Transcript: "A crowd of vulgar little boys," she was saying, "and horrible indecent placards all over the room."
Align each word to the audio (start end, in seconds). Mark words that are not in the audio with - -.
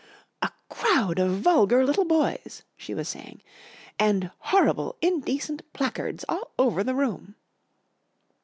"A 0.41 0.49
crowd 0.67 1.19
of 1.19 1.41
vulgar 1.41 1.85
little 1.85 2.05
boys," 2.05 2.63
she 2.75 2.95
was 2.95 3.07
saying, 3.07 3.43
"and 3.99 4.31
horrible 4.39 4.95
indecent 4.99 5.61
placards 5.73 6.25
all 6.27 6.49
over 6.57 6.83
the 6.83 6.95
room." 6.95 7.35